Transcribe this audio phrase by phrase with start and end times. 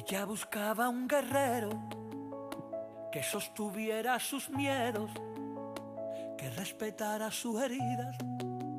[0.00, 1.68] Ella buscaba un guerrero
[3.12, 5.10] que sostuviera sus miedos,
[6.38, 8.16] que respetara sus heridas,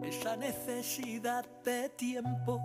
[0.02, 2.64] esa necesidad de tiempo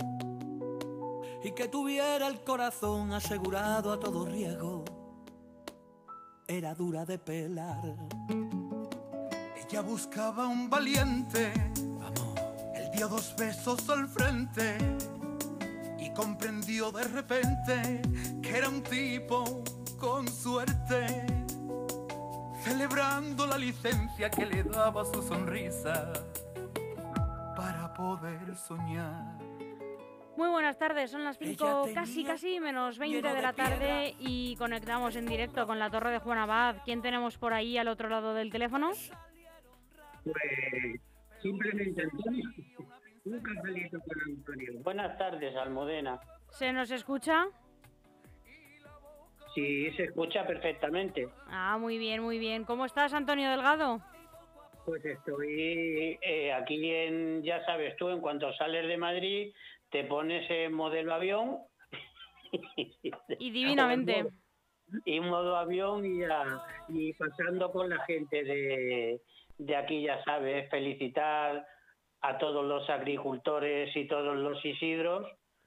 [1.44, 4.86] y que tuviera el corazón asegurado a todo riesgo.
[6.48, 7.94] Era dura de pelar.
[9.54, 11.52] Ella buscaba un valiente,
[11.98, 12.40] Vamos,
[12.74, 14.78] él dio dos besos al frente
[16.16, 18.00] comprendió de repente
[18.42, 19.62] que era un tipo
[20.00, 21.26] con suerte,
[22.64, 26.12] celebrando la licencia que le daba su sonrisa
[27.54, 29.36] para poder soñar.
[30.36, 33.52] Muy buenas tardes, son las 5 tenía casi casi menos 20 lleno de de la
[33.52, 34.16] tarde piedra.
[34.18, 36.76] y conectamos en directo con la Torre de Juan Abad.
[36.84, 38.90] ¿Quién tenemos por ahí al otro lado del teléfono?
[40.24, 41.00] Pues
[41.40, 42.44] simplemente Antonio.
[43.26, 44.72] Un cafelito con Antonio.
[44.82, 46.20] Buenas tardes, Almudena.
[46.50, 47.46] ¿Se nos escucha?
[49.54, 51.28] Sí, se escucha perfectamente.
[51.48, 52.64] Ah, muy bien, muy bien.
[52.64, 54.00] ¿Cómo estás, Antonio Delgado?
[54.84, 59.52] Pues estoy eh, aquí en, ya sabes tú, en cuanto sales de Madrid,
[59.90, 61.58] te pones en modelo avión.
[63.38, 64.24] Y divinamente.
[65.04, 69.20] Y modo avión y, a- y pasando con la gente de,
[69.58, 71.66] de aquí, ya sabes, felicitar
[72.28, 75.26] a todos los agricultores y todos los isidros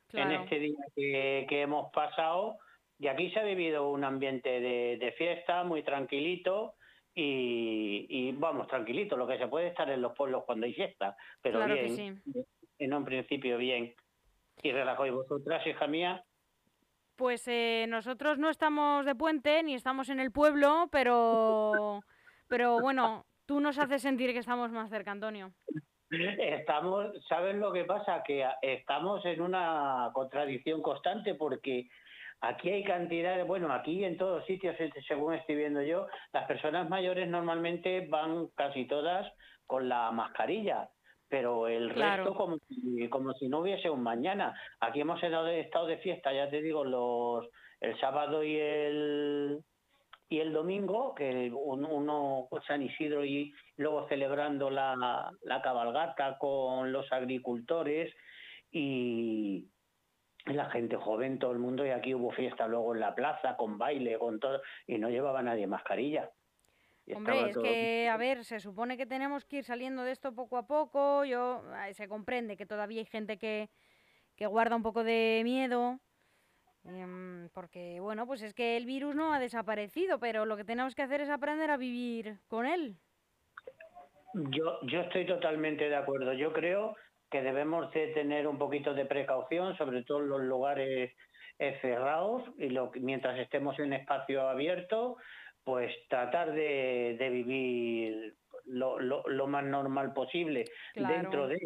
[0.10, 0.32] Claro.
[0.32, 2.58] en este día que, que hemos pasado.
[2.98, 6.74] Y aquí se ha vivido un ambiente de, de fiesta muy tranquilito
[7.14, 11.16] y, y, vamos, tranquilito, lo que se puede estar en los pueblos cuando hay fiesta,
[11.42, 12.22] pero Claro bien,
[12.80, 13.94] en un principio bien.
[14.62, 16.24] Y relajo, ¿y vosotras, hija mía?
[17.16, 22.02] Pues eh, nosotros no estamos de puente ni estamos en el pueblo, pero,
[22.48, 25.52] pero bueno, tú nos haces sentir que estamos más cerca, Antonio.
[26.12, 28.24] Estamos, ¿sabes lo que pasa?
[28.24, 31.88] Que estamos en una contradicción constante porque
[32.42, 34.76] aquí hay cantidades, bueno, aquí en todos sitios,
[35.08, 39.31] según estoy viendo yo, las personas mayores normalmente van casi todas
[39.68, 40.90] con la mascarilla,
[41.28, 42.24] pero el Claro.
[42.24, 42.58] resto como
[43.12, 44.59] como si no hubiese un mañana.
[44.80, 47.48] Aquí hemos estado de, estado de fiesta, ya te digo, los
[47.81, 49.59] el sábado y el
[50.29, 56.91] y el domingo, que un- uno San Isidro y luego celebrando la, la cabalgata con
[56.91, 58.13] los agricultores
[58.72, 59.66] y
[60.45, 63.78] la gente joven, todo el mundo, y aquí hubo fiesta luego en la plaza, con
[63.78, 66.31] baile, con todo, y no llevaba nadie mascarilla.
[67.16, 70.57] Hombre, es que, a ver, se supone que tenemos que ir saliendo de esto poco
[70.57, 71.25] a poco.
[71.25, 73.69] Yo, eh, se comprende que todavía hay gente que,
[74.35, 76.00] que guarda un poco de miedo.
[76.89, 80.95] Em, porque, bueno, pues es que el virus no ha desaparecido, pero lo que tenemos
[80.95, 82.95] que hacer es aprender a vivir con él.
[84.33, 86.33] Yo, yo estoy totalmente de acuerdo.
[86.33, 86.95] Yo creo
[87.31, 91.11] que debemos de tener un poquito de precaución, sobre todo en los lugares
[91.59, 95.17] eh, cerrados, y lo, mientras estemos en espacio abierto,
[95.63, 98.35] pues tratar de, de vivir
[98.66, 101.13] lo, lo- lo más normal posible Claro.
[101.16, 101.59] dentro de...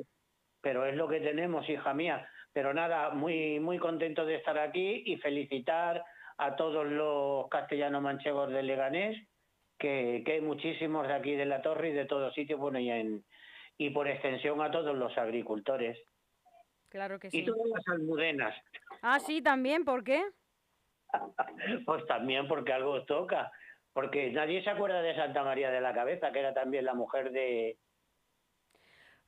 [0.61, 2.28] Pero es lo que tenemos, hija mía.
[2.53, 6.03] Pero nada, muy, muy contento de estar aquí y felicitar
[6.38, 9.18] a todos los castellanos manchegos de Leganés,
[9.78, 12.90] que, que hay muchísimos de aquí de la torre y de todos sitios, bueno, y,
[12.90, 13.24] en,
[13.78, 16.00] y por extensión a todos los agricultores.
[16.90, 17.46] Claro que Y sí.
[17.46, 18.56] todas las almudenas,
[19.02, 20.24] Ah, sí, también, ¿por qué?
[21.85, 23.52] pues también porque algo os toca.
[23.94, 27.31] Porque nadie se acuerda de Santa María de la Cabeza, que era también la mujer
[27.31, 27.78] de...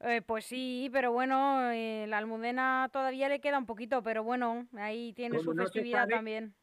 [0.02, 4.68] Eh, pues sí, pero bueno, eh, la almudena todavía le queda un poquito, pero bueno,
[4.78, 6.14] ahí tiene su no festividad sabe.
[6.16, 6.56] también.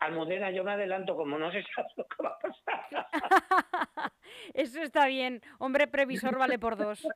[0.00, 3.06] Almudena, yo me adelanto, como no se sabe lo que va a pasar.
[4.54, 5.40] Eso está bien.
[5.58, 7.06] Hombre previsor vale por dos.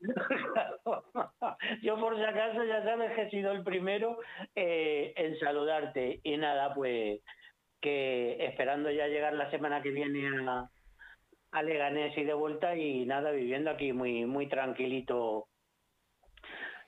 [1.82, 4.18] Yo por si acaso ya sabes que he sido el primero
[4.54, 7.20] eh, en saludarte y nada, pues
[7.80, 10.70] que esperando ya llegar la semana que viene a,
[11.52, 15.46] a Leganés y de vuelta y nada, viviendo aquí muy, muy tranquilito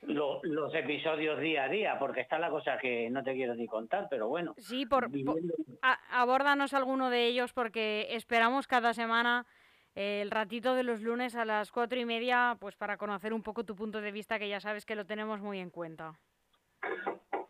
[0.02, 3.66] lo- los episodios día a día, porque está la cosa que no te quiero ni
[3.66, 4.54] contar, pero bueno.
[4.58, 9.46] Sí, por, por- viviendo- a- abórdanos alguno de ellos porque esperamos cada semana
[9.94, 13.42] eh, el ratito de los lunes a las cuatro y media, pues para conocer un
[13.42, 16.14] poco tu punto de vista, que ya sabes que lo tenemos muy en cuenta.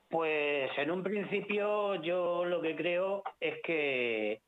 [0.09, 4.41] Pues en un principio yo lo que creo es que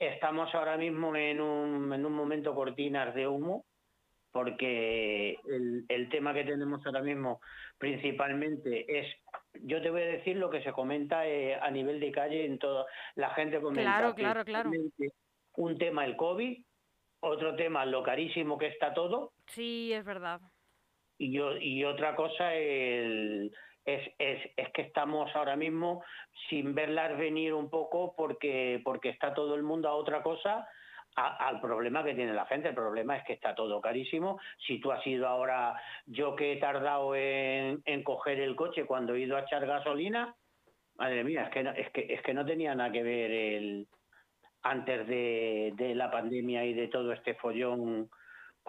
[0.00, 3.64] estamos ahora mismo en un, en un momento cortinas de humo,
[4.32, 7.40] porque el, el tema que tenemos ahora mismo
[7.78, 9.06] principalmente es,
[9.62, 12.58] yo te voy a decir lo que se comenta eh, a nivel de calle en
[12.58, 12.86] toda
[13.16, 13.82] la gente comenta.
[13.82, 14.70] Claro, claro, claro.
[15.56, 16.62] Un tema el COVID,
[17.20, 20.40] otro tema lo carísimo que está todo, Sí, es verdad.
[21.18, 22.54] y, yo, y otra cosa
[23.94, 26.02] es, es, es, que estamos ahora mismo
[26.48, 30.66] sin verlas venir un poco porque, porque está todo el mundo a otra cosa
[31.16, 32.68] al problema que tiene la gente.
[32.68, 34.40] El problema es que está todo carísimo.
[34.66, 35.74] Si tú has ido ahora,
[36.06, 40.34] yo que he tardado en, coger el coche cuando he ido a echar gasolina,
[40.96, 43.88] madre mía, es que no, es que, es que no tenía nada que ver el
[44.62, 48.10] antes de la pandemia y de todo este follón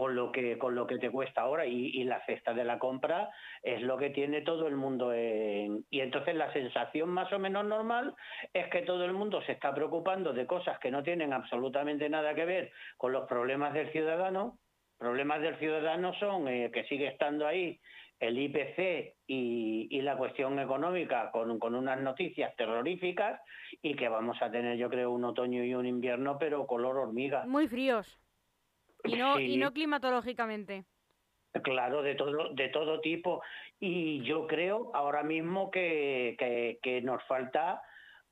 [0.02, 3.30] con lo que con lo que te cuesta ahora y, la cesta de la compra
[3.62, 8.16] es lo que tiene todo el mundo y entonces la sensación más o menos normal
[8.52, 12.34] es que todo el mundo se está preocupando de cosas que no tienen absolutamente nada
[12.34, 14.58] que ver con los problemas del ciudadano.
[14.98, 17.80] Problemas del ciudadano son eh, que sigue estando ahí
[18.20, 23.40] el IPC y, la cuestión económica con, con, unas noticias terroríficas
[23.84, 27.46] y que vamos a tener yo creo un otoño y un invierno pero color hormiga.
[27.46, 28.20] Muy fríos
[29.04, 30.86] y no, y no climatológicamente.
[31.64, 33.42] Claro, de todo, de todo tipo.
[33.80, 36.36] Y yo creo ahora mismo que,
[36.82, 37.82] que, nos falta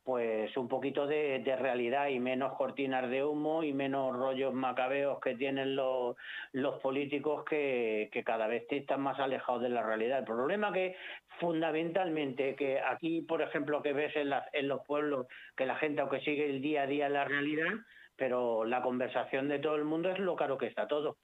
[0.03, 5.35] pues un poquito de, realidad y menos cortinas de humo y menos rollos macabeos que
[5.35, 6.15] tienen los,
[6.53, 10.19] los políticos que, que cada vez están más alejados de la realidad.
[10.19, 10.95] El problema que
[11.39, 16.21] fundamentalmente que aquí, por ejemplo, que ves en, en los pueblos que la gente aunque
[16.21, 17.73] sigue el día a día la realidad,
[18.19, 21.17] pero la conversación de todo el mundo es lo caro que está todo.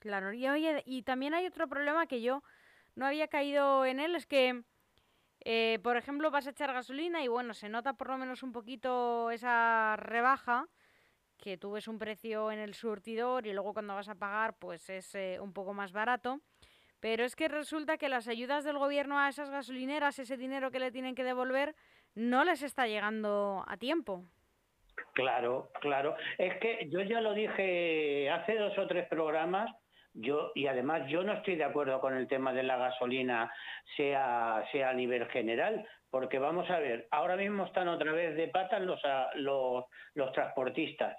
[0.00, 2.42] Claro, y oye, y también hay otro problema que yo
[2.96, 4.64] no había caído en él, es que,
[5.40, 8.52] eh, por ejemplo, vas a echar gasolina y bueno, se nota por lo menos un
[8.52, 10.68] poquito esa rebaja,
[11.38, 14.88] que tú ves un precio en el surtidor y luego cuando vas a pagar pues
[14.90, 16.40] es eh, un poco más barato.
[17.00, 20.78] Pero es que resulta que las ayudas del gobierno a esas gasolineras, ese dinero que
[20.78, 21.76] le tienen que devolver,
[22.14, 24.24] no les está llegando a tiempo.
[25.14, 26.16] Claro, claro.
[26.38, 29.70] Es que yo ya lo dije hace dos o tres programas,
[30.12, 33.52] yo y además yo no estoy de acuerdo con el tema de la gasolina
[33.96, 38.48] sea sea a nivel general, porque vamos a ver, ahora mismo están otra vez de
[38.48, 39.00] patas los
[39.36, 39.84] los,
[40.14, 41.16] los transportistas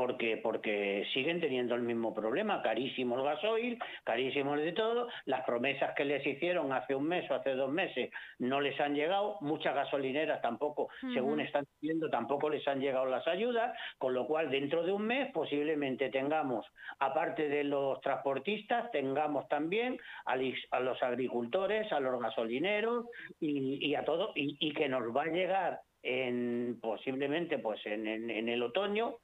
[0.00, 5.44] porque, porque siguen teniendo el mismo problema, carísimo el gasoil, carísimo el de todo, las
[5.44, 9.36] promesas que les hicieron hace un mes o hace dos meses no les han llegado,
[9.42, 14.50] muchas gasolineras tampoco, según están diciendo, tampoco les han llegado las ayudas, con lo cual
[14.50, 16.64] dentro de un mes posiblemente tengamos,
[16.98, 20.36] aparte de los transportistas, tengamos también a,
[20.80, 23.04] los agricultores, a los gasolineros
[23.38, 29.18] y, a todo, y, que nos va a llegar en posiblemente pues en el otoño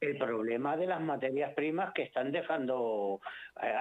[0.00, 3.20] el problema de las materias primas que están dejando,
[3.62, 3.72] eh,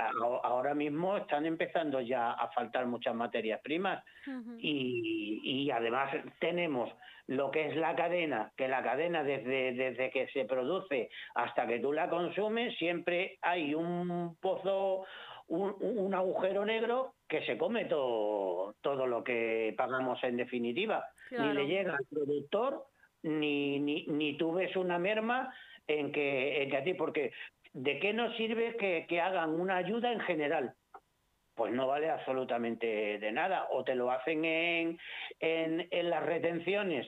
[0.44, 4.04] ahora mismo están empezando ya a faltar muchas materias primas.
[4.58, 6.92] Y, y, además tenemos
[7.28, 11.80] lo que es la cadena, que la cadena desde, desde que se produce hasta que
[11.80, 15.06] tú la consumes, siempre hay un pozo,
[15.48, 21.06] un, agujero negro que se come todo, todo lo que pagamos en definitiva.
[21.32, 22.86] Ni le llega al productor,
[23.24, 25.54] ni, ni, ni tú ves una merma
[25.88, 27.32] en que, en que a ti, porque
[27.74, 30.76] ¿de qué nos sirve que, que hagan una ayuda en general?
[31.60, 33.68] pues no vale absolutamente de nada.
[33.72, 34.98] O te lo hacen en,
[35.42, 37.06] en, en, las retenciones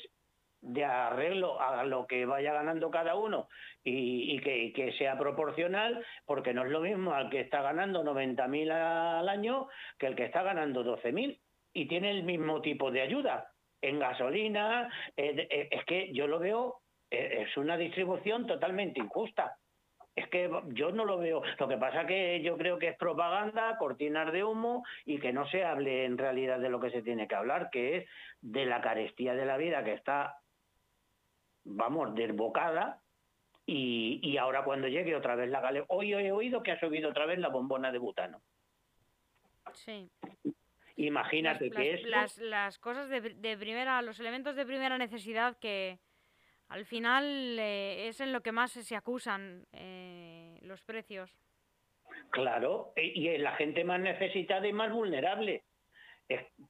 [0.59, 3.47] de arreglo a lo que vaya ganando cada uno
[3.81, 8.03] y, y, que, que, sea proporcional, porque no es lo mismo al que está ganando
[8.03, 11.39] 90.000 al año que el que está ganando 12.000
[11.71, 13.50] y tiene el mismo tipo de ayuda.
[13.81, 19.57] En gasolina, es que yo lo veo eh, es una distribución totalmente injusta.
[20.15, 21.41] Es que yo no lo veo.
[21.59, 25.47] Lo que pasa que yo creo que es propaganda, cortinas de humo y que no
[25.47, 28.09] se hable en realidad de lo que se tiene que hablar, que es
[28.41, 30.39] de la carestía de la vida que está,
[31.63, 33.01] vamos, desbocada.
[33.65, 35.85] Y, ahora cuando llegue otra vez la gale...
[35.87, 38.41] Hoy he oído que ha subido otra vez la bombona de butano.
[39.71, 40.09] Sí.
[41.05, 42.03] Imagínate que es...
[42.03, 45.99] Las, las cosas de, de primera, los elementos de primera necesidad que,
[46.71, 51.29] al final eh, es en lo que más se acusan eh, los precios.
[52.29, 55.63] Claro, e, y la gente más necesitada y más vulnerable.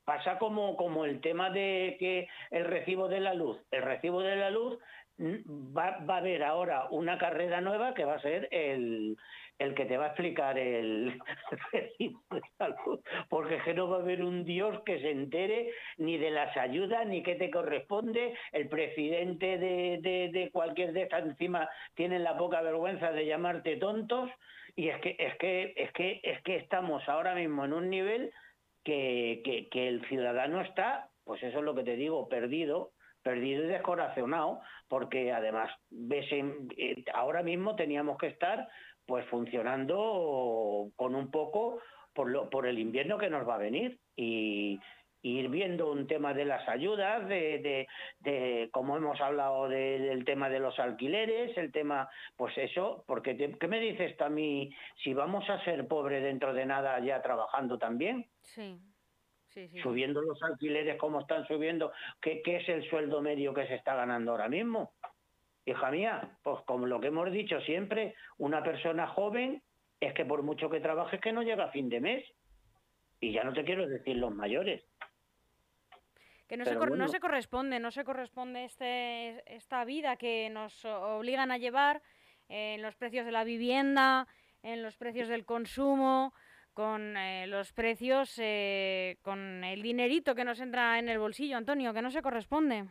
[0.03, 4.35] pasa como, como el tema de que el recibo de la luz, el recibo de
[4.37, 4.79] la luz
[5.19, 9.15] va, va a haber ahora una carrera nueva que va a ser el,
[9.61, 11.19] el que te va a explicar el
[11.71, 12.99] recibo de salud,
[13.29, 17.05] porque que no va a haber un Dios que se entere ni de las ayudas
[17.05, 18.33] ni qué te corresponde.
[18.51, 24.29] El presidente de, de, cualquier de estas encima tiene la poca vergüenza de llamarte tontos
[24.75, 28.31] y es que es que es que es que estamos ahora mismo en un nivel
[28.83, 33.63] que, que, que el ciudadano está, pues eso es lo que te digo, perdido perdido
[33.63, 38.67] y descorazonado, porque además ves eh, ahora mismo teníamos que estar
[39.05, 41.79] pues funcionando con un poco
[42.13, 44.79] por, lo, por el invierno que nos va a venir y,
[45.23, 47.87] ir viendo un tema de las ayudas, de, de,
[48.21, 53.67] de como hemos hablado del tema de los alquileres, el tema, pues eso, porque ¿qué
[53.67, 57.77] me dices tú a mí si vamos a ser pobres dentro de nada ya trabajando
[57.77, 58.25] también?
[58.41, 58.79] Sí.
[59.49, 59.79] Sí, sí.
[59.81, 61.91] Subiendo los alquileres como están subiendo,
[62.21, 64.93] ¿qué, ¿qué es el sueldo medio que se está ganando ahora mismo?
[65.65, 69.61] Hija mía, pues como lo que hemos dicho siempre, una persona joven
[69.99, 72.25] es que por mucho que trabajes que no llega a fin de mes.
[73.19, 74.83] Y ya no te quiero decir los mayores.
[76.47, 81.51] Que no, se, no se, corresponde, no se corresponde este, esta vida que nos obligan
[81.51, 82.01] a llevar
[82.49, 84.27] en los precios de la vivienda,
[84.63, 86.33] en los precios del consumo,
[86.73, 91.93] con eh, los precios, eh, con el dinerito que nos entra en el bolsillo, Antonio,
[91.93, 92.85] que no se corresponde.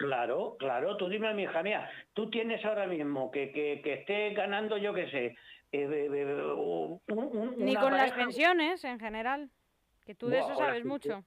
[0.00, 3.92] Claro, claro, tú dime a mi hija mía, tú tienes ahora mismo que, que, que
[3.92, 5.36] esté ganando, yo qué sé,
[5.72, 6.98] eh,
[7.58, 9.50] Ni con las pensiones en general,
[10.06, 11.22] que tú de eso sabes mucho.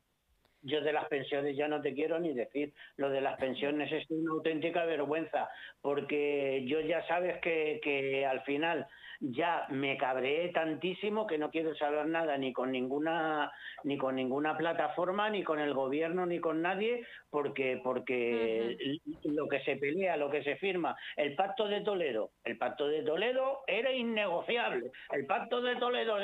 [0.63, 2.73] Yo de las pensiones ya no te quiero ni decir.
[2.97, 5.49] Lo de las pensiones es una auténtica vergüenza,
[5.81, 8.87] porque yo ya sabes que, que al final
[9.19, 13.51] ya me cabreé tantísimo que no quiero saber nada ni con ninguna
[13.85, 19.61] ni con ninguna plataforma ni con el gobierno ni con nadie porque porque lo que
[19.61, 23.91] se pelea lo que se firma el pacto de Toledo el pacto de Toledo era
[23.91, 24.91] innegociable.
[25.11, 26.17] El pacto de Toledo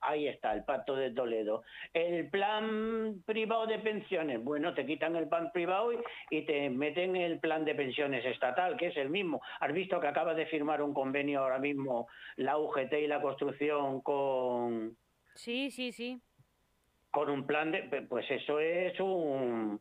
[0.00, 1.62] ahí está el pacto de Toledo.
[1.92, 5.98] El plan privado de pensiones bueno te quitan el plan privado y,
[6.30, 10.08] y te meten el plan de pensiones estatal que es el mismo has visto que
[10.08, 14.96] acaba de firmar un convenio ahora mismo la UGT y la construcción con...
[15.34, 16.20] Sí, sí, sí.
[17.10, 17.82] Con un plan de...
[18.08, 19.80] Pues eso es un,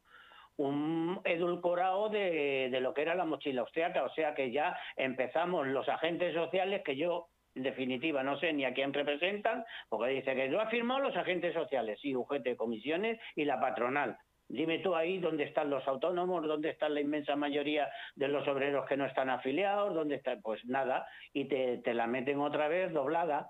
[0.57, 4.03] un edulcorado de, de lo que era la mochila austriaca.
[4.03, 8.65] O sea que ya empezamos los agentes sociales que yo en definitiva, no sé ni
[8.65, 13.19] a quién representan, porque dice que lo ha firmado los agentes sociales, sí, UGT, comisiones
[13.35, 14.17] y la patronal.
[14.47, 18.85] Dime tú ahí dónde están los autónomos, dónde está la inmensa mayoría de los obreros
[18.85, 22.91] que no están afiliados, dónde están, pues nada, y te, te la meten otra vez
[22.91, 23.49] doblada.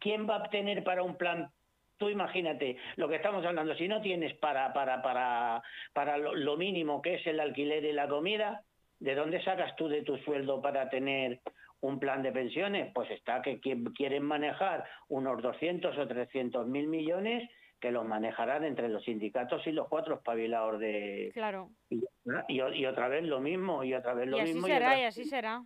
[0.00, 1.50] ¿Quién va a obtener para un plan
[1.96, 6.56] tú imagínate lo que estamos hablando, si no tienes para, para, para, para lo, lo,
[6.56, 8.62] mínimo que es el alquiler y la comida,
[8.98, 11.40] ¿de dónde sacas tú de tu sueldo para tener
[11.80, 12.92] un plan de pensiones?
[12.94, 17.48] Pues está que quieren manejar unos 200 o 300 mil millones
[17.84, 21.30] que los manejarán entre los sindicatos y los cuatro espabilados de...
[21.34, 21.68] Claro.
[21.90, 22.02] Y,
[22.48, 24.66] y, otra vez lo mismo, y otra vez lo y así mismo.
[24.66, 25.62] Será, y, y así será.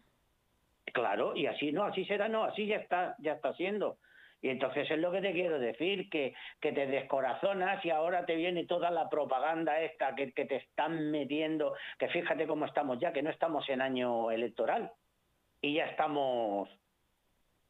[0.92, 3.98] Claro, y así no, así será, no, así ya está, ya está siendo.
[4.40, 8.34] Y entonces es lo que te quiero decir, que, que te descorazonas y ahora te
[8.34, 13.12] viene toda la propaganda esta que, que te están metiendo, que fíjate cómo estamos ya,
[13.12, 14.90] que no estamos en año electoral
[15.60, 16.68] y ya estamos,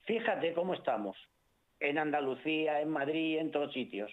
[0.05, 1.17] fíjate cómo estamos,
[1.81, 4.11] en Andalucía, en Madrid, en todos sitios.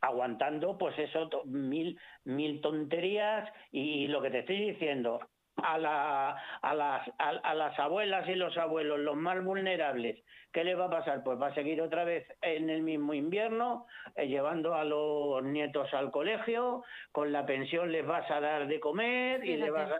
[0.00, 5.20] Aguantando pues eso mil mil tonterías y, lo que te estoy diciendo
[5.56, 10.22] a, la, a, las, a, las abuelas y los abuelos, los más vulnerables,
[10.52, 11.24] ¿qué les va a pasar?
[11.24, 13.86] Pues va a seguir otra vez en el mismo invierno,
[14.16, 18.78] eh, llevando a los nietos al colegio, con la pensión les vas a dar de
[18.80, 19.98] comer y le vas a...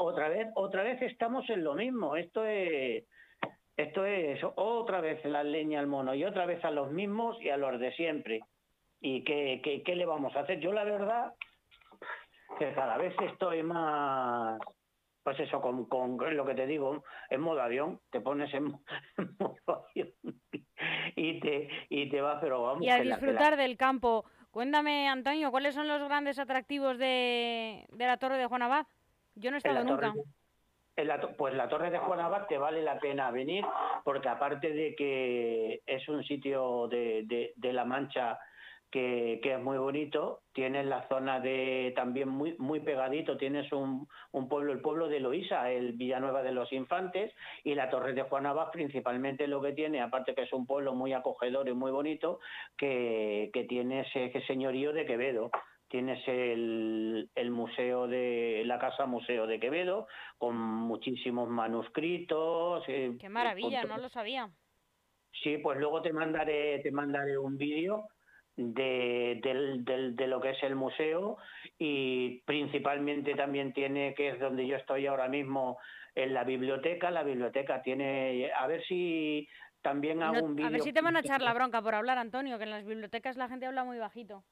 [0.00, 2.14] Otra vez, otra vez estamos en lo mismo.
[2.16, 3.04] Esto es,
[3.76, 7.50] esto es otra vez la leña al mono y otra vez a los mismos y
[7.50, 8.40] a los de siempre.
[9.00, 10.60] ¿Y qué, qué, qué le vamos a hacer?
[10.60, 11.34] Yo la verdad
[12.58, 14.60] que cada vez estoy más,
[15.24, 18.66] pues eso, con, con lo que te digo, en modo avión, te pones en,
[19.38, 20.12] modo avión
[21.16, 22.84] y te, y te vas, pero vamos.
[22.84, 24.24] Y a disfrutar del campo.
[24.52, 28.86] Cuéntame, Antonio, ¿cuáles son los grandes atractivos de, de la Torre de Juan Abad?
[29.38, 30.12] Yo no he estado nunca.
[30.96, 33.64] La, pues la Torre de Juan Abad te vale la pena venir,
[34.04, 38.38] porque aparte de que es un sitio de, de, de La Mancha
[38.90, 40.42] que, que, es muy bonito.
[40.52, 45.20] Tienes la zona de también muy muy pegadito, tienes un, un, pueblo, el pueblo de
[45.20, 47.32] Loísa, el Villanueva de los Infantes,
[47.64, 50.94] y la Torre de Juan Abad principalmente lo que tiene, aparte que es un pueblo
[50.94, 52.40] muy acogedor y muy bonito,
[52.76, 55.50] que, que tiene ese, señorío de Quevedo.
[55.88, 62.84] Tienes el, el museo de la casa museo de Quevedo con muchísimos manuscritos.
[62.88, 64.50] Eh, Qué maravilla, no lo sabía.
[65.42, 68.08] Sí, pues luego te mandaré te mandaré un vídeo
[68.58, 71.38] de, del, de, lo que es el museo
[71.78, 75.78] y principalmente también tiene, que es donde yo estoy ahora mismo,
[76.14, 77.10] en la biblioteca.
[77.10, 79.48] La biblioteca tiene, a ver si
[79.80, 80.68] también hago no, un vídeo.
[80.68, 82.84] A ver si te van a echar la bronca por hablar, Antonio, que en las
[82.84, 84.44] bibliotecas la gente habla muy bajito.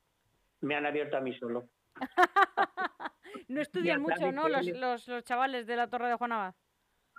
[0.61, 1.69] Me han abierto a mí solo.
[3.49, 4.49] no estudian mucho, ¿no?
[4.49, 6.55] Los, los, los, chavales de la Torre de Juan Abad.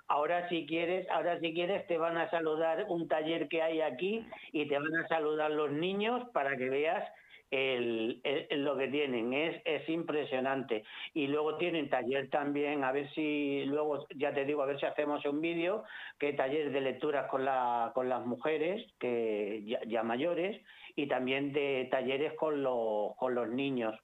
[0.07, 4.25] ahora si quieres, ahora si quieres te van a saludar un taller que hay aquí
[4.51, 7.03] y te van a saludar los niños para que veas
[7.51, 9.33] lo que tienen.
[9.33, 10.83] Es, es impresionante.
[11.13, 14.85] Y luego tienen taller también a ver si luego ya te digo a ver si
[14.85, 15.83] hacemos un vídeo
[16.19, 20.61] que taller de lecturas con la, con las mujeres que ya, mayores
[20.95, 23.95] y también de talleres con los con los niños.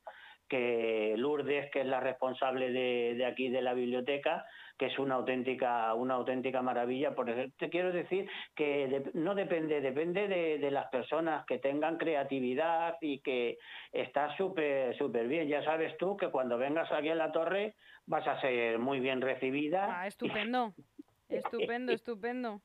[0.48, 4.46] Que Lourdes que es la responsable de, de aquí de la biblioteca
[4.84, 7.16] que es una auténtica, una auténtica maravilla.
[7.16, 12.98] Por eso te quiero decir que no depende, depende de, las personas que tengan creatividad
[13.00, 13.58] y que
[13.94, 15.48] está súper, súper bien.
[15.48, 17.76] Ya sabes tú que cuando vengas aquí a la torre
[18.08, 20.02] vas a ser muy bien recibida.
[20.02, 20.74] Ah, estupendo,
[21.30, 22.62] estupendo, estupendo.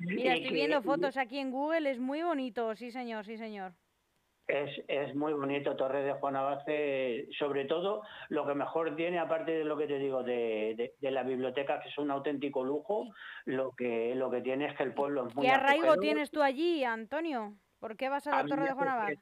[0.00, 3.74] Mira, estoy viendo fotos aquí en Google, es muy bonito, sí señor, sí señor.
[4.50, 9.52] Es, es muy bonito Torre de Juan Abace, sobre todo lo que mejor tiene, aparte
[9.52, 13.06] de lo que te digo, de, la biblioteca, que es un auténtico lujo,
[13.44, 16.42] lo que, lo que tiene es que el pueblo es muy ¿Qué arraigo tienes tú
[16.42, 17.54] allí, Antonio?
[17.78, 19.18] ¿Por qué vas a la Torre de Juan Abace?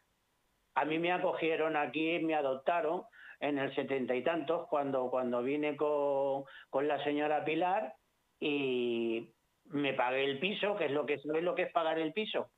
[0.76, 3.02] A mí me acogieron aquí, me adoptaron
[3.40, 7.94] en el setenta y tantos, cuando, cuando vine con, con la señora Pilar
[8.40, 9.34] y
[9.66, 12.50] me pagué el piso, que es lo que sabes lo que es pagar el piso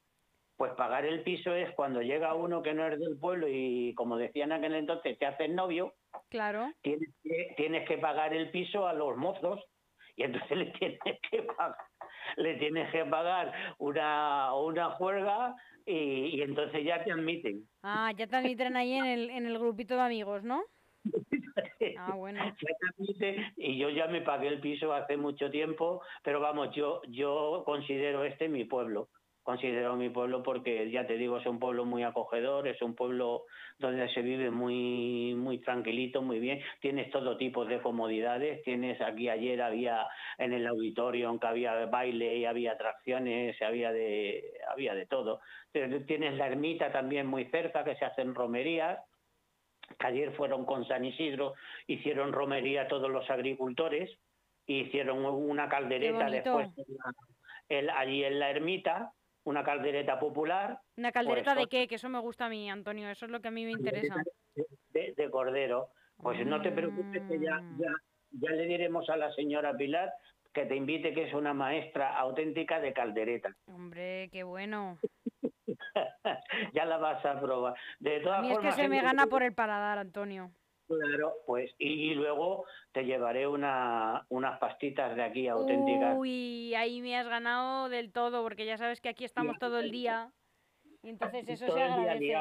[0.61, 4.19] pues pagar el piso es cuando llega uno que no es del pueblo y como
[4.19, 5.95] decían aquel entonces te haces novio,
[6.29, 6.71] claro.
[6.83, 9.59] tienes que, tienes que pagar el piso a los mozos
[10.17, 10.99] y entonces le tienes
[11.31, 11.77] que pagar,
[12.37, 17.67] le tienes que pagar una, una juerga y, entonces ya te admiten.
[17.83, 20.63] Ah, ya te admiten ahí en el, en el grupito de amigos, ¿no?
[21.99, 22.55] Ah, bueno.
[23.57, 28.23] Y yo ya me pagué el piso hace mucho tiempo, pero vamos, yo, yo considero
[28.25, 29.09] este mi pueblo
[29.43, 33.45] considero mi pueblo porque ya te digo es un pueblo muy acogedor es un pueblo
[33.79, 36.61] donde se vive muy muy tranquilito muy bien.
[36.81, 38.63] Tienes todo tipo de comodidades.
[38.63, 40.07] Tienes aquí ayer había
[40.39, 45.41] en el auditorio aunque había baile y había atracciones había de había de todo.
[45.73, 48.99] Tienes la ermita también muy cerca que se hacen romerías
[49.99, 51.55] que ayer fueron con San Isidro
[51.87, 54.11] hicieron romería todos los agricultores
[54.67, 56.69] hicieron una caldereta después
[57.97, 59.13] allí en la ermita
[59.51, 60.81] una caldereta popular.
[60.97, 61.89] ¿Una caldereta pues de qué?
[61.89, 64.17] Que eso me gusta a mí, Antonio, eso es lo que a mí me interesa.
[64.91, 65.89] De, cordero.
[66.17, 67.81] Pues no te preocupes que ya, mm.
[67.81, 67.93] ya,
[68.33, 70.13] ya le diremos a la señora Pilar
[70.53, 73.55] que te invite, que es una maestra auténtica de caldereta.
[73.67, 74.99] Hombre, qué bueno.
[76.75, 77.75] ya la vas a probar.
[77.99, 80.51] De todas a mí es que se me gana por el paladar, Antonio.
[80.91, 86.17] Claro, pues y, luego te llevaré una, unas pastitas de aquí auténticas.
[86.19, 89.93] Uy, ahí me has ganado del todo, porque ya sabes que aquí estamos todo el
[89.93, 90.33] día.
[91.05, 92.35] Y entonces eso se agradece.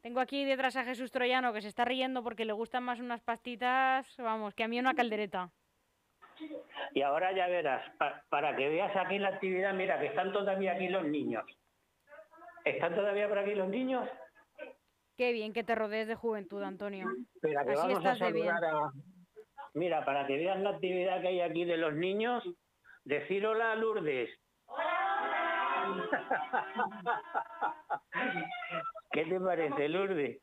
[0.00, 3.20] Tengo aquí detrás a Jesús Troyano que se está riendo porque le gustan más unas
[3.20, 5.50] pastitas, vamos, que a mí una caldereta.
[6.94, 7.84] Y ahora ya verás,
[8.30, 11.44] para que veas aquí la actividad, mira, que están todavía aquí los niños.
[12.64, 14.08] ¿Están todavía por aquí los niños?
[15.16, 17.06] Qué bien que te rodees de juventud, Antonio.
[17.42, 18.54] Así estás de bien.
[19.74, 22.42] Mira, para que veas la actividad que hay aquí de los niños,
[23.04, 24.30] decir hola a Lourdes.
[29.12, 30.40] ¿Qué te parece, Lourdes?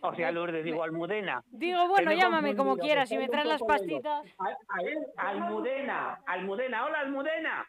[0.00, 1.42] O sea, Lourdes, digo, Almudena.
[1.46, 4.24] Digo, bueno, llámame como quieras, si me traes las pastitas.
[4.38, 7.68] A, ver, Almudena, Almudena, hola Almudena.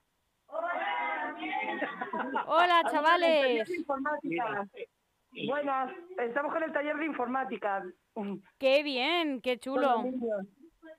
[2.48, 3.70] Hola, chavales.
[5.48, 7.84] Buenas, estamos con el taller de informática.
[8.60, 10.04] Qué bien, qué chulo.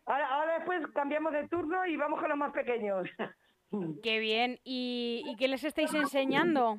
[0.06, 3.08] Ahora, después cambiamos de turno y vamos con los más pequeños.
[4.02, 4.58] Qué bien.
[4.64, 6.78] ¿Y, qué les estáis enseñando?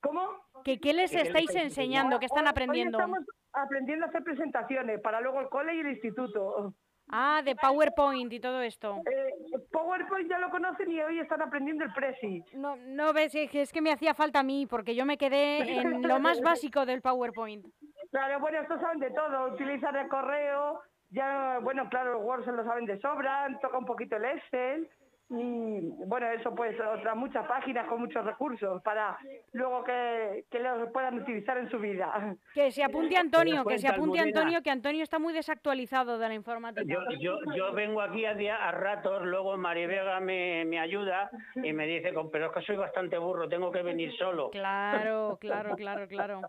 [0.00, 0.28] ¿Cómo?
[0.64, 2.18] ¿Qué, qué les estáis enseñando?
[2.18, 2.98] ¿Qué están aprendiendo?
[2.98, 3.20] estamos
[3.52, 6.74] aprendiendo a hacer presentaciones para luego el cole y el instituto.
[7.08, 9.02] Ah, de PowerPoint y todo esto.
[9.10, 12.42] Eh, PowerPoint ya lo conocen y hoy están aprendiendo el Prezi.
[12.54, 16.02] No, no ves, es que me hacía falta a mí, porque yo me quedé en
[16.02, 17.66] lo más básico del PowerPoint.
[18.10, 22.52] Claro, bueno, estos saben de todo, utilizar el correo, ya, bueno, claro, los Word se
[22.52, 24.88] lo saben de sobra, toca un poquito el Excel,
[25.32, 29.16] y bueno, eso pues otras muchas páginas con muchos recursos para
[29.52, 32.36] luego que, que los puedan utilizar en su vida.
[32.54, 36.34] Que se apunte Antonio, que se apunte Antonio, que Antonio está muy desactualizado de la
[36.34, 36.84] informática.
[36.86, 41.72] Yo, yo, yo vengo aquí a, día, a ratos, luego Marivega me, me ayuda y
[41.72, 44.50] me dice, pero es que soy bastante burro, tengo que venir solo.
[44.50, 46.42] Claro, claro, claro, claro.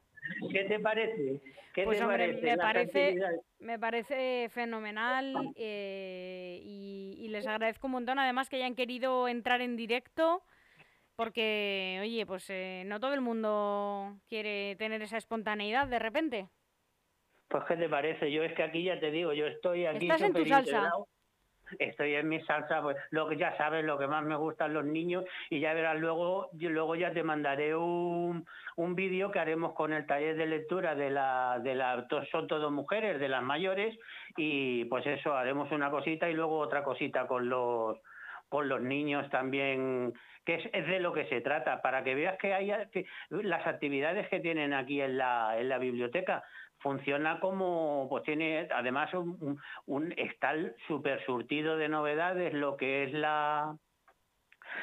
[0.51, 1.41] ¿Qué te parece?
[1.73, 3.15] ¿Qué pues hombre, me parece,
[3.59, 9.75] me parece fenomenal eh, y, les agradezco un montón además que hayan querido entrar en
[9.75, 10.43] directo
[11.15, 16.47] porque, oye, pues eh, no todo el mundo quiere tener esa espontaneidad de repente.
[17.47, 18.31] Pues, ¿qué te parece?
[18.31, 20.05] Yo es que aquí ya te digo, yo estoy aquí.
[20.05, 20.91] Estás en tu salsa.
[21.79, 24.86] Estoy en mi salsa, pues lo que ya sabes, lo que más me gustan los
[24.86, 29.93] niños y ya verás luego, luego ya te mandaré un, un vídeo que haremos con
[29.93, 33.97] el taller de lectura de la, de la, son todos mujeres, de las mayores
[34.38, 37.97] y pues eso, haremos una cosita y luego otra cosita con los
[38.53, 40.13] con los niños también,
[40.45, 42.71] que es, de lo que se trata, para que veas que hay
[43.31, 46.43] las actividades que tienen aquí en la, en la biblioteca
[46.84, 50.54] funciona como, pues tiene además un, un, está
[50.88, 53.76] súper surtido de novedades, lo que es la,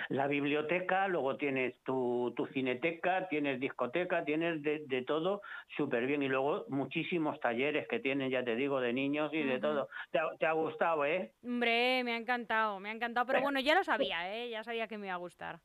[0.09, 5.43] la biblioteca, luego tienes tu, tu cineteca, tienes discoteca, tienes de, de todo
[5.77, 9.61] súper bien y luego muchísimos talleres que tienen, ya te digo, de niños y de
[9.61, 9.89] todo.
[10.11, 11.33] ¿Te ha, ¿Te ha, gustado, eh?
[11.45, 14.49] Hombre, me ha encantado, me ha encantado, pero bueno, ya lo sabía, ¿eh?
[14.49, 15.61] Ya sabía que me iba a gustar.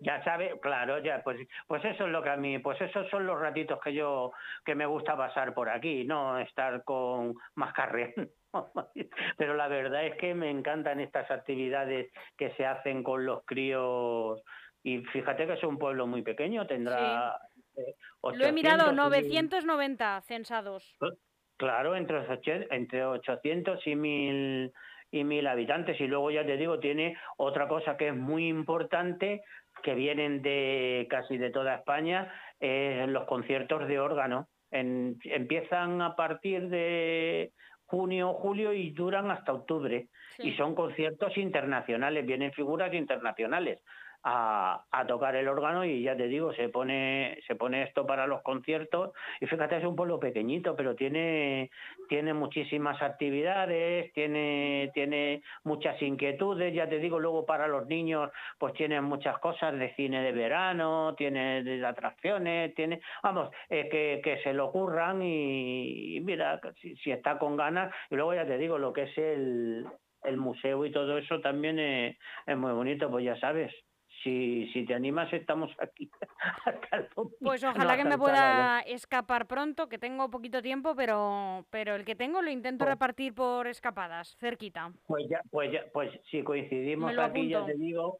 [0.00, 3.26] Ya sabe, claro, ya pues pues eso es lo que a mí, pues esos son
[3.26, 4.32] los ratitos que yo
[4.64, 8.14] que me gusta pasar por aquí, no estar con mascarre.
[9.36, 14.42] Pero la verdad es que me encantan estas actividades que se hacen con los críos
[14.82, 17.38] y fíjate que es un pueblo muy pequeño, tendrá
[17.74, 17.80] sí.
[17.80, 20.96] eh, 800, Lo he mirado, 990 censados.
[21.56, 22.26] Claro, entre,
[22.70, 24.72] entre 800 y 1000
[25.14, 29.44] y mil habitantes y luego ya te digo tiene otra cosa que es muy importante
[29.82, 34.48] que vienen de casi de toda España eh, los conciertos de órgano.
[34.70, 37.52] En, empiezan a partir de
[37.84, 40.08] junio julio y duran hasta octubre.
[40.36, 40.48] Sí.
[40.48, 43.78] y son conciertos internacionales vienen figuras internacionales
[44.24, 48.42] a, tocar el órgano y ya te digo, se pone, se pone esto para los
[48.42, 49.12] conciertos.
[49.40, 51.70] Y fíjate, es un pueblo pequeñito, pero tiene,
[52.08, 58.72] tiene muchísimas actividades, tiene, tiene muchas inquietudes, ya te digo, luego para los niños pues
[58.74, 64.52] tienen muchas cosas de cine de verano, tiene de atracciones, tiene, vamos, eh, que, se
[64.52, 69.02] lo ocurran y, mira, si, está con ganas, y luego ya te digo, lo que
[69.02, 69.86] es el,
[70.24, 73.72] el museo y todo eso también es muy bonito, pues ya sabes
[74.24, 76.10] si, si te animas, estamos aquí.
[77.40, 82.04] pues ojalá no, que me pueda escapar pronto, que tengo poquito tiempo, pero, pero el
[82.04, 84.90] que tengo lo intento pues, repartir por escapadas, cerquita.
[85.06, 88.18] Pues ya, pues ya, pues si coincidimos aquí, ya te digo,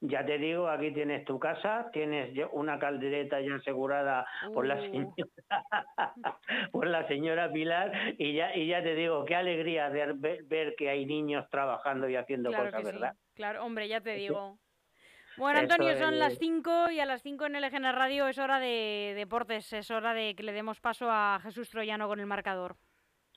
[0.00, 4.54] ya te digo, aquí tienes tu casa, tienes una caldereta ya asegurada uh.
[4.54, 5.12] por la señora,
[6.72, 10.74] por la señora Pilar y ya y ya te digo, qué alegría de ver, ver
[10.76, 13.12] que hay niños trabajando y haciendo claro cosas, ¿verdad?
[13.12, 13.18] Sí.
[13.34, 14.58] Claro, hombre, ya te digo.
[15.36, 19.14] Bueno, Antonio, son las 5 y a las 5 en LGN Radio es hora de
[19.16, 22.76] deportes, es hora de que le demos paso a Jesús Troyano con el marcador.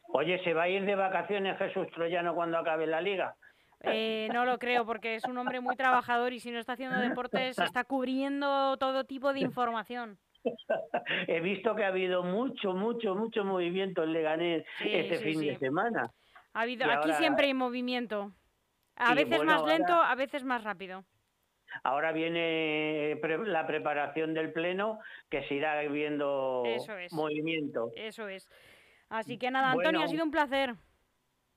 [0.09, 3.35] Oye, ¿se va a ir de vacaciones Jesús Troyano cuando acabe la liga?
[3.81, 6.99] Eh, no lo creo, porque es un hombre muy trabajador y si no está haciendo
[6.99, 10.17] deportes está cubriendo todo tipo de información.
[11.27, 15.39] He visto que ha habido mucho, mucho, mucho movimiento en Leganés sí, este sí, fin
[15.39, 15.47] sí.
[15.47, 16.11] de semana.
[16.53, 17.17] Ha habido, aquí ahora...
[17.17, 18.31] siempre hay movimiento.
[18.95, 20.11] A veces bueno, más lento, ahora...
[20.11, 21.03] a veces más rápido.
[21.83, 27.13] Ahora viene la preparación del pleno, que se irá viendo Eso es.
[27.13, 27.91] movimiento.
[27.95, 28.49] Eso es.
[29.09, 30.75] Así que nada, Antonio, bueno, ha sido un placer.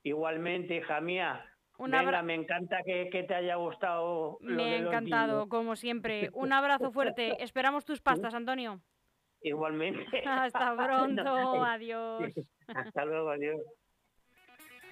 [0.03, 1.45] Igualmente, hija mía.
[1.77, 4.37] Una Venga, me encanta que, que, te haya gustado.
[4.41, 6.29] Me ha encantado, como siempre.
[6.33, 7.41] Un abrazo fuerte.
[7.41, 8.81] Esperamos tus pastas, Antonio.
[9.41, 10.05] Igualmente.
[10.27, 11.63] Hasta pronto.
[11.63, 12.33] Adiós.
[12.67, 13.61] Hasta luego, adiós.